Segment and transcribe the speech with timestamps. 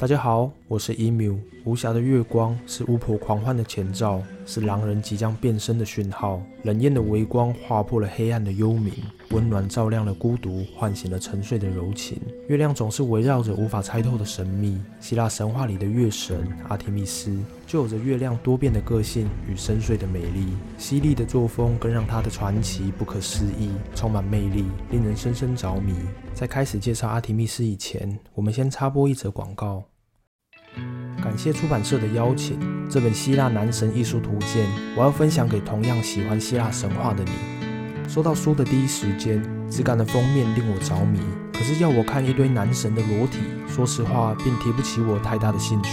[0.00, 1.36] 大家好，我是 emu。
[1.64, 6.42] 无暇的月光是巫婆狂欢的前兆，是狼人即将变身的讯号。
[6.62, 8.92] 冷艳的微光划破了黑暗的幽冥，
[9.28, 12.18] 温暖照亮了孤独，唤醒了沉睡的柔情。
[12.48, 14.80] 月亮总是围绕着无法猜透的神秘。
[15.00, 20.46] 希腊神话里的月神阿提密斯，就有着月亮多变的个性与深邃的美丽。
[20.78, 25.94] 犀利的作风更让她的传奇不可思议，充满魅力，令人深深着迷。
[26.32, 29.84] 在开始介绍阿提密斯以前，我们先插播一则广告。
[31.22, 38.08] 感谢出版社的邀请，这本《希腊男神艺术图鉴》，我要分享给同样喜欢希腊神话的你。
[38.08, 41.20] 收到书的第一时间，质感的封面令我着迷。
[41.52, 45.90] 可是要我看一堆男神的裸体，说实话并提不起我太大的兴趣。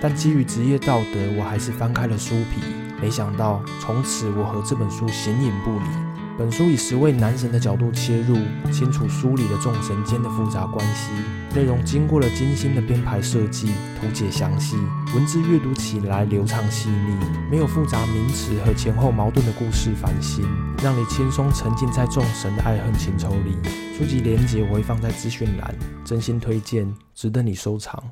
[0.00, 2.60] 但基于职业道德，我还是翻开了书皮。
[3.00, 6.05] 没想到，从此我和这本书形影不离。
[6.38, 8.36] 本书以十位男神的角度切入，
[8.70, 11.10] 清楚梳理了众神间的复杂关系。
[11.54, 14.76] 内容经过了精心的编排设计，图解详细，
[15.14, 17.18] 文字阅读起来流畅细腻，
[17.50, 20.44] 没有复杂名词和前后矛盾的故事烦心，
[20.82, 23.56] 让你轻松沉浸在众神的爱恨情仇里。
[23.96, 28.10] 书籍连接我会放在资讯栏，真心推荐，值得你收藏。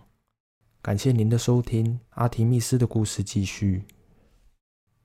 [0.80, 3.84] 感谢您的收听，阿提密斯的故事继续。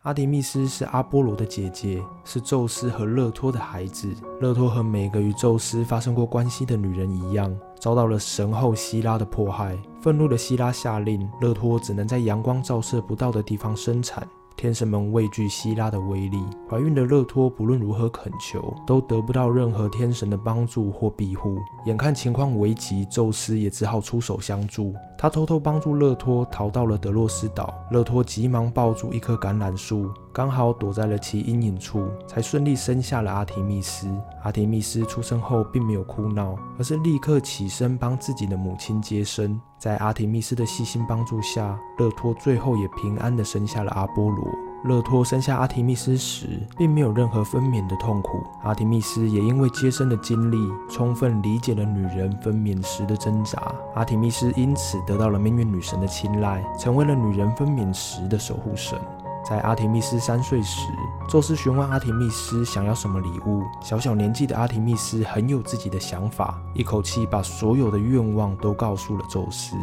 [0.03, 4.08] 阿提密斯是阿波罗的姐姐，是宙斯和勒托的孩子。
[4.39, 9.78] 勒托和每个与宙斯发生过关系的女人一样，遭到了神后希拉的迫害。
[10.02, 14.25] 愤怒的希拉下令，勒托只能在阳光照射不到的地方生产。
[14.56, 21.58] 天神们畏惧希拉的威力，怀孕的勒托不论如何恳求，都得不到任何天神的帮助或庇护。
[21.86, 24.94] 眼看情况危急，宙斯也只好出手相助。
[25.22, 34.08] 他偷偷帮助勒托逃到了德洛斯岛，勒托急忙抱住一棵橄榄树，刚好躲在了其阴影处，才顺利生下了阿提密斯。
[34.44, 39.59] 阿提密斯出生后并没有哭闹，而是立刻起身帮自己的母亲接生。
[39.78, 44.47] 在阿提密斯的细心帮助下，勒托最后也平安地生下了阿波罗。
[44.84, 46.47] 勒托生下阿提密斯时，
[46.78, 48.41] 并没有任何分娩的痛苦。
[48.63, 50.57] 阿提密斯也因为接生的经历，
[50.90, 53.62] 充分理解了女人分娩时的挣扎。
[53.95, 58.97] 阿提密斯因此得到了命运女神的青睐，成为了女人分娩时的守护神。
[59.44, 60.88] 在阿提密斯三岁时，
[61.28, 63.63] 宙斯询问阿提密斯想要什么礼物。
[63.81, 69.75] 小小年纪的阿提密斯很有自己的想法，一口气把所有的愿望都告诉了宙斯。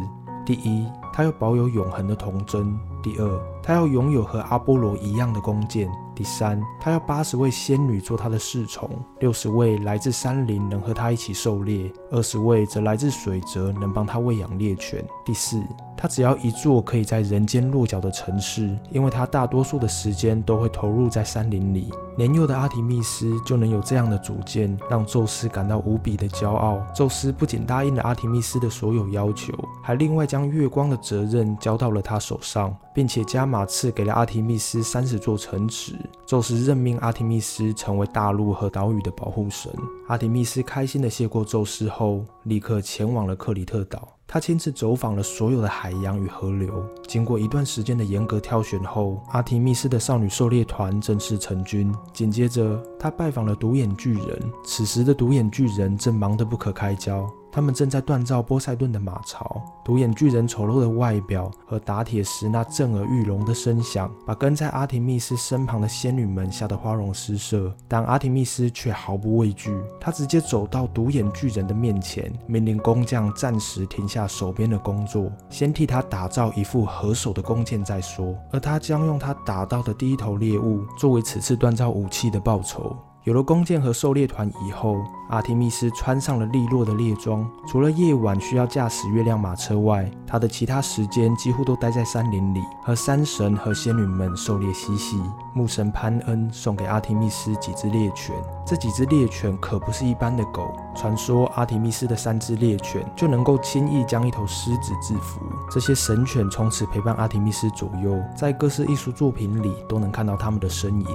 [0.45, 5.91] 第一，他要保有永恒的童真；第二，他要拥有和阿波罗一样的弓箭。
[6.15, 8.89] 第三，他要八十位仙女做他的侍从，
[9.19, 15.05] 六十位来自山林能和他一起狩猎，二十位则来自水泽能帮他喂养猎犬。
[15.25, 15.61] 第四，
[15.97, 21.93] 他只要一座可以在人间落脚的城市，因为他大多数的时间都会投入在山林里。
[22.17, 26.81] 年幼的阿提密斯就能有这样的主见，让宙斯感到无比的骄傲。
[26.95, 29.53] 宙斯不仅答应了阿提密斯的所有要求，
[29.83, 35.93] 还另外将月光的责任交到了他手上，并且加码赐给了阿提密斯三十座城池。
[36.25, 39.71] 宙斯任命阿提密斯成为大陆和岛屿的保护神。
[40.07, 44.07] 阿提密斯开心地谢过宙斯后，立刻前往了克里特岛。
[44.29, 46.85] 他亲自走访了所有的海洋与河流。
[47.07, 51.95] 经过一段时间的严格挑选后，阿提密斯的少女狩猎团正式成军。
[52.13, 54.51] 紧接着，他拜访了独眼巨人。
[54.65, 57.25] 此时的独眼巨人正忙得不可开交。
[57.51, 59.61] 他们正在锻造波塞顿的马槽。
[59.83, 67.73] 独眼巨人丑陋的外表和打铁时那震耳欲聋的声响，把跟在阿提密斯身旁的仙女们吓得花容失色。
[67.87, 78.35] 但阿提密斯却毫不畏惧，他直接走到独眼巨人的面前，命令工匠暂时停下手边的工作，先替他打造一副合手的弓箭再说。
[78.51, 82.95] 而他将用他打到的第一头猎物作为此次锻造武器的报酬。
[83.27, 87.45] 有了弓箭和狩猎团以后，阿提密斯穿上了利落的猎装。
[87.67, 95.21] 除了夜晚需要驾驶月亮马车外，他的其他时间几乎都待在山林里，和山神和仙女们狩猎嬉戏。
[95.53, 98.33] 牧神潘恩送给阿提密斯几只猎犬，
[98.65, 100.73] 这几只猎犬可不是一般的狗。
[100.95, 105.41] 传说阿提密斯的三只猎犬就能够轻易将一头狮子制服。
[105.69, 111.07] 这些神犬从此陪伴阿提密斯左右，在各式艺术作品里都能看到他们的身影。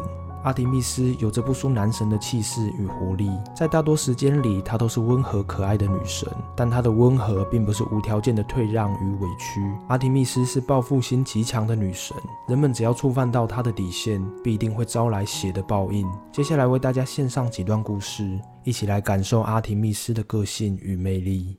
[0.42, 6.28] 阿提密斯有着不输男神的气势与活力，在大多时间里，她都是温和可爱的女神。
[6.56, 9.60] 但她的温和并不是无条件的退让与委屈。
[9.88, 12.16] 阿提密斯是报复心极强的女神，
[12.48, 16.10] 人们只要触犯到她的底线，必定会招来血的报应。
[16.32, 21.56] 接下来为大家献上几段故事，一起来感受阿提密斯的个性与魅力。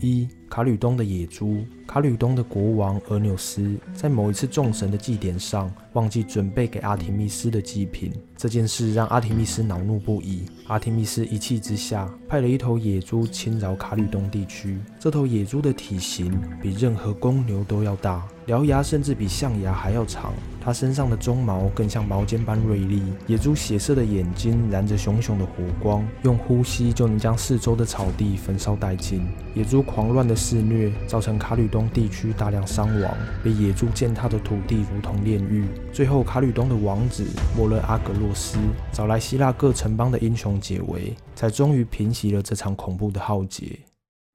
[0.00, 1.64] 一卡吕东的野猪。
[1.84, 8.12] 卡吕东的国王俄纽斯在某一次众神的祭典上，忘记准备给阿提密斯的祭品。
[8.36, 10.44] 这件事让阿提密斯恼怒不已。
[10.68, 14.78] 阿提密斯一气之下，派了一头野猪侵扰卡吕东地区。
[14.98, 20.32] 这头野猪的体型比任何公牛都要大，獠牙甚至比象牙还要长。
[20.60, 23.02] 它身上的鬃毛更像毛尖般锐利。
[23.26, 29.26] 野猪血色的眼睛燃着熊熊的火光，用呼吸就能将四周的草地焚烧殆尽。
[29.52, 33.16] 野猪狂乱的肆虐，造成卡吕东地区大量伤亡。
[33.42, 35.64] 被野猪践踏的土地如同炼狱。
[35.90, 37.24] 最后，卡吕东的王子
[37.56, 38.58] 莫勒阿格洛斯
[38.92, 43.78] 找来希腊各城邦的英雄解围，才终于平息了这场恐怖的浩劫。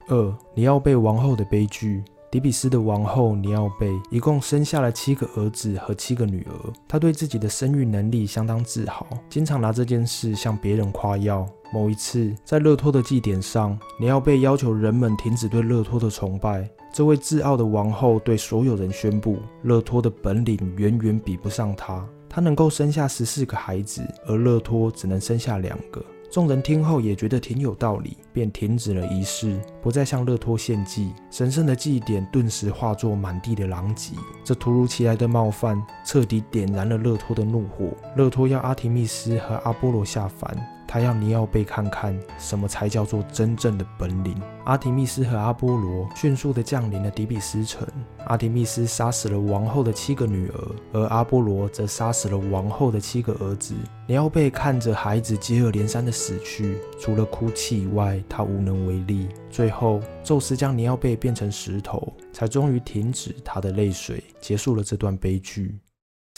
[0.07, 2.03] 二，尼奥贝王后的悲剧。
[2.31, 6.73] 迪比斯的王后尼奥贝一共生下了七个儿子和七个女儿。
[6.87, 11.47] 她对自己的生育能力相当自豪，经常拿这件事向别人夸耀。
[11.71, 16.69] 某一次，在勒托的祭典上，尼奥被要求人们停止对勒托的崇拜。
[16.91, 22.03] 这位自傲的王后对所有人宣布，勒托的本领远远比不上她。
[22.27, 26.03] 她能够生下十四个孩子，而勒托只能生下两个。
[26.31, 31.11] 众人听后也觉得挺有道理，便停止了仪式，不再向勒托献祭。
[31.31, 34.13] 神圣的祭典顿时化作满地的狼藉。
[34.43, 37.87] 这突如其来的冒犯彻底点燃了勒托的怒火。
[38.15, 40.55] 勒托要阿提密斯和阿波罗下凡。
[40.91, 44.35] 他要尼奥贝看看什么才叫做真正的本领。
[44.65, 47.87] 阿提密斯和阿波罗迅速地降临了底比斯城。
[48.25, 53.75] 阿提密斯杀死了王后的七个女儿，而阿波罗则杀死了王后的七个儿子。
[54.07, 59.27] 尼奥贝看着孩子接二连三的死去，除了哭泣以外，他无能为力。
[59.51, 65.77] 最后，宙斯将尼奥贝变成石头，才终于停止他的泪水，结束了这段悲剧。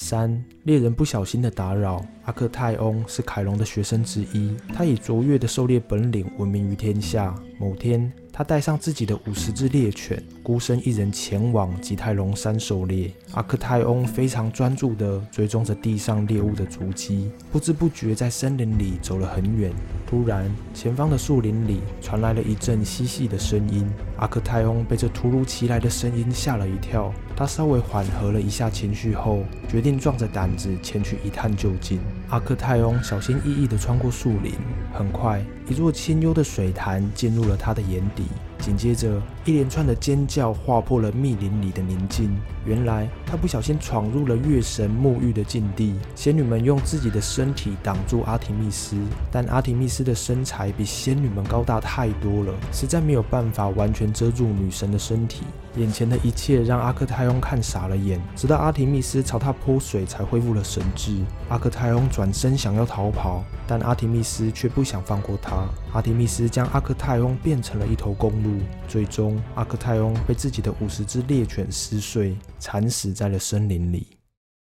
[0.01, 2.03] 三猎人不小心的打扰。
[2.23, 7.35] 阿克泰翁是凯龙的学生之一，他以卓越的狩猎本领闻名于天下。
[7.59, 8.11] 某天，
[8.41, 13.13] 他带上自己的五十只猎犬，孤身一人前往吉泰隆山狩猎。
[13.33, 19.71] 阿克泰翁非常专注地追踪着地上猎物的足迹，不知不觉在森林里走了很远。
[20.07, 23.87] 突然，前方的树林里传来了一阵嬉戏的声音。
[24.17, 31.99] 阿克泰翁被这突如其来的声音吓了一跳，他稍微缓和了一下情绪后，决定壮着胆子前去一探究竟。
[32.29, 34.53] 阿克泰翁小心翼翼地穿过树林，
[34.93, 38.23] 很快，一座清幽的水潭进入了他的眼底。
[38.61, 42.35] 紧接着，一连串的尖叫划破了密林里的宁静。
[42.65, 45.95] 原来，他不小心闯入了月神沐浴的禁地。
[46.13, 48.95] 仙女们用自己的身体挡住阿提密斯，
[49.31, 55.43] 但阿提密斯的身材比仙女们高大太多了，实在没有办法完全遮住女神的身体。
[55.77, 61.17] 眼前的一切让阿克泰翁看傻了眼，直到阿提密斯朝他泼水，才恢复了神智。
[61.47, 65.65] 阿克泰翁转身想要逃跑，但阿提密斯却不想放过他。
[65.93, 74.07] 阿提密斯将阿克泰翁变成了一头公鹿，最终阿克泰翁被自己的五十只猎犬撕碎，惨死在了森林里。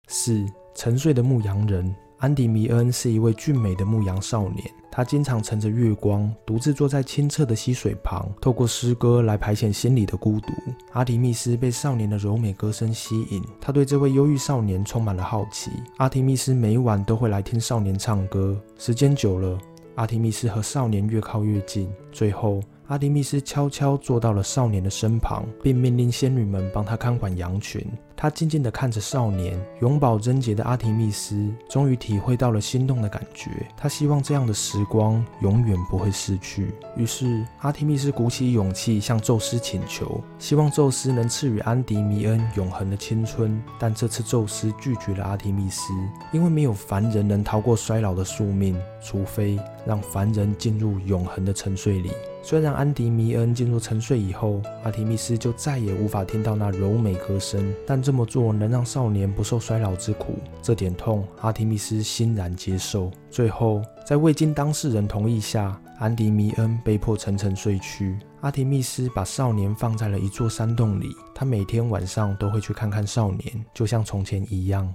[0.07, 0.45] 四
[0.75, 4.63] 沉睡的牧羊人安迪米恩是一位俊美的牧羊少年。
[4.93, 10.51] 他经常乘着月光，独自坐在清澈的溪水旁，透过诗歌来排遣心里的孤独。
[10.91, 15.71] 阿提密斯被少年的柔美歌声吸引，他对这位忧郁少年充满了好奇。
[15.95, 18.61] 阿提密斯每晚都会来听少年唱歌。
[18.77, 19.57] 时间久了，
[19.95, 22.59] 阿提密斯和少年越靠越近，最后。
[22.91, 27.81] 阿迪密斯悄悄坐到了少年的身旁，并命令仙女们帮他看管羊群。
[28.15, 33.49] 他静静地看着少年，永葆贞洁的阿提密斯终于体会到了心动的感觉。
[33.75, 36.73] 他希望这样的时光永远不会失去。
[36.95, 43.61] 于是，阿提密斯鼓起勇气向宙斯请求，希望宙斯能赐予安迪米恩永恒的青春。
[43.79, 45.91] 但这次宙斯拒绝了阿提密斯，
[46.31, 52.11] 因为没有凡人能逃过衰老的宿命，除非让凡人进入永恒的沉睡里。
[52.43, 63.09] 虽然安迪米恩进入沉睡以后，阿提密斯就再也无法听到那柔美歌声，但这这么做能让少年不受衰老之苦，这点痛阿提密斯欣然接受。
[63.29, 68.19] 最后，在未经当事人同意下，安迪米恩被迫沉沉睡去。
[68.41, 74.93] 阿提密斯把少年放在了一座山洞里，他每天晚上都会去看看少年，就像从前一样。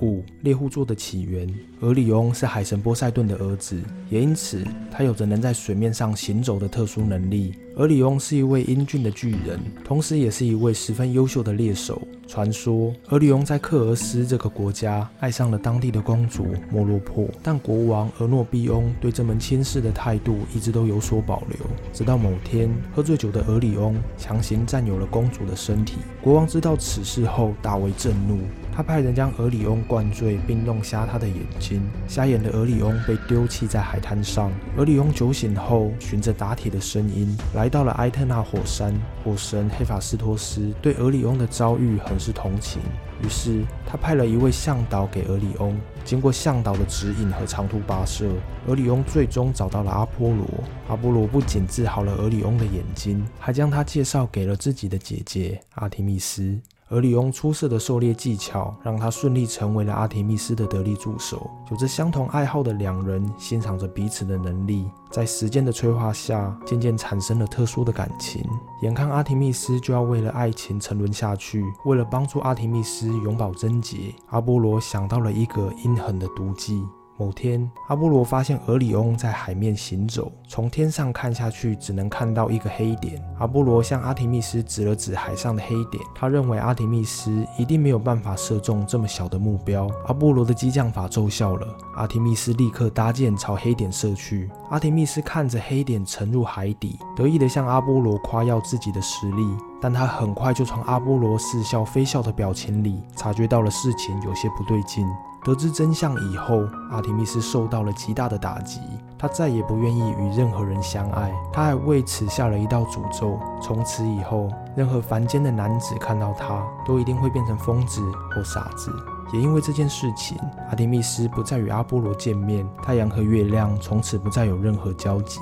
[0.00, 1.48] 五猎户座的起源，
[1.80, 3.80] 俄里翁是海神波塞顿的儿子，
[4.10, 7.54] 也因此他有着能在水面上行走的特殊能力。
[7.76, 12.02] 俄里翁是一位英俊的巨人，同时也是一位十分优秀的猎手。
[12.28, 21.58] 传说，俄里翁在克尔斯这个国家爱上了当地的公主莫洛珀，但国王俄诺比翁对这门亲事的态度一直都有所保留。
[21.92, 28.38] 直到某天，喝醉酒的俄里翁强行占有了公主的身体，国王知道此事后大为震怒。
[28.74, 31.82] 他派人将俄里翁灌醉，并弄瞎他的眼睛。
[32.08, 34.50] 瞎眼的俄里翁被丢弃在海滩上。
[34.78, 38.92] 俄里翁酒醒后，循着打铁的声音来来到了埃特纳火山，
[39.22, 42.82] 火神黑法斯托斯对俄里翁的遭遇很是同情，
[43.22, 45.80] 于是他派了一位向导给俄里翁。
[46.04, 48.28] 经过向导的指引和长途跋涉，
[48.66, 50.44] 俄里翁最终找到了阿波罗。
[50.88, 56.58] 阿波罗不仅治好了俄里翁的眼睛，还将他介绍给了自己的姐姐阿提密斯。
[56.92, 61.50] 而里翁出色的狩猎技巧让他顺利成为了阿提密斯的得力助手。
[61.70, 68.44] 有着相同爱好的两人欣赏着彼此的能力，在时间的催化下，渐渐产生了特殊的感情。
[68.82, 76.86] 眼看阿提密斯就要为了爱情沉沦下去，为了帮助阿提密斯永葆贞洁，阿波罗想到了一个阴狠的毒计。
[77.22, 83.22] 某天，阿波罗发现俄里翁在海面行走，从天上看下去，只能看到一个黑点。
[83.38, 89.88] 阿波罗向阿提密斯指了指海上的黑点，他认为阿提密斯一定没有办法射中这么小的目标。
[90.08, 91.64] 阿波罗的激将法奏效了，
[91.94, 94.50] 阿提密斯立刻搭箭朝黑点射去。
[94.70, 99.46] 阿提密斯看着黑点沉入海底，得意地向阿波罗夸耀自己的实力，
[99.82, 105.04] 但他很快就从阿波罗似笑非笑的表情里察觉到了事情有些不对劲。
[105.44, 106.62] 得知真相以后，
[106.92, 108.78] 阿提密斯受到了极大的打击，
[109.18, 111.32] 他再也不愿意与任何人相爱。
[111.52, 118.00] 他还为此下了一道诅咒：从此以后，任何凡间的男子看到他，都一定会变成疯子
[118.32, 118.92] 或傻子。
[119.32, 125.40] 也因为这件事情，阿提密斯不再与阿波罗见面，太阳和月亮从此不再有任何交集。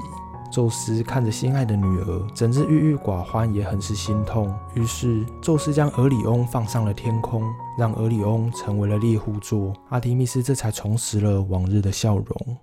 [0.51, 4.53] 宙斯看着心爱的女儿，整日郁郁寡欢，也很是心痛。
[4.75, 7.43] 于是，宙斯将俄里翁放上了天空，
[7.79, 9.73] 让俄里翁成为了猎户座。
[9.91, 12.57] 阿提密斯这才重拾了往日的笑容。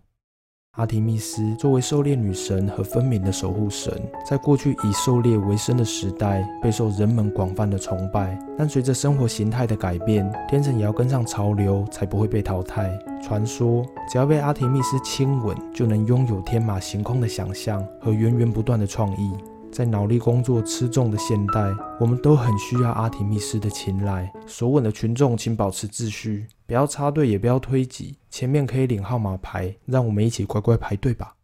[0.78, 3.92] 阿提密斯作为狩猎女神和分娩的守护神，
[4.24, 8.38] 在过去以狩猎为生的时代，备受人们广泛的崇拜。
[8.56, 12.92] 但随着生活形态的改变，天神也要跟上潮流，才不会被淘汰。
[13.24, 19.32] 传说，只要被阿提密斯亲吻，就能拥有天马行空的想象和源源不断的创意。
[19.72, 24.32] 在脑力工作吃重的现代，我们都很需要阿提密斯的青睐。
[24.46, 26.48] 所吻的群众，请保持秩序。
[26.66, 31.37] 不要插队，也不要推挤，前面可以领号码牌，让我们一起乖乖排队吧。